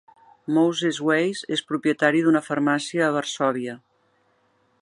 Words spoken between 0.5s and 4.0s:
Moses Weiss és propietari d'una farmàcia a Varsòvia.